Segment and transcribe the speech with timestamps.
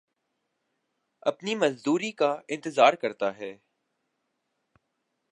[1.23, 3.55] اپنی مزدوری کا انتظار کرتا ہے